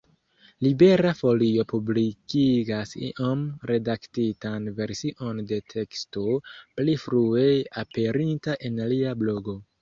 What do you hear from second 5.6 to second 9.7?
teksto pli frue aperinta en lia blogo.